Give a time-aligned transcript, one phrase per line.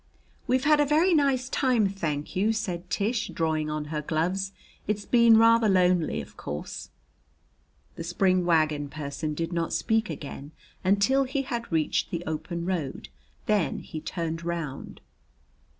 [0.47, 4.51] "We've had a very nice time, thank you," said Tish, drawing on her gloves.
[4.87, 6.89] "It's been rather lonely, of course."
[7.97, 10.53] The spring wagon person did not speak again
[10.83, 13.09] until he had reached the open road.
[13.45, 15.01] Then he turned round.